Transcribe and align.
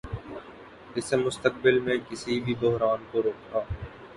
اس 0.95 1.05
سے 1.05 1.15
مستقبل 1.17 1.79
میں 1.79 1.97
کسی 2.09 2.39
بھی 2.45 2.53
بحران 2.61 3.03
کو 3.11 3.21
روکا 3.23 3.59